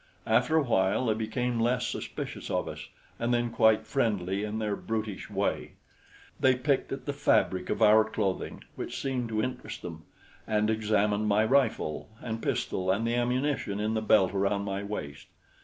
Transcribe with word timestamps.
After 0.25 0.55
a 0.57 0.63
while 0.63 1.05
they 1.05 1.13
became 1.13 1.59
less 1.59 1.85
suspicious 1.85 2.49
of 2.49 2.67
us 2.67 2.89
and 3.19 3.31
then 3.31 3.51
quite 3.51 3.85
friendly 3.85 4.43
in 4.43 4.57
their 4.57 4.75
brutish 4.75 5.29
way. 5.29 5.73
They 6.39 6.55
picked 6.55 6.91
at 6.91 7.05
the 7.05 7.13
fabric 7.13 7.69
of 7.69 7.83
our 7.83 8.03
clothing, 8.03 8.63
which 8.75 8.99
seemed 8.99 9.29
to 9.29 9.43
interest 9.43 9.83
them, 9.83 10.05
and 10.47 10.71
examined 10.71 11.27
my 11.27 11.45
rifle 11.45 12.09
and 12.19 12.41
pistol 12.41 12.89
and 12.89 13.05
the 13.05 13.13
ammunition 13.13 13.79
in 13.79 13.93
the 13.93 14.01
belt 14.01 14.33
around 14.33 14.63
my 14.65 14.81
waist. 14.81 15.27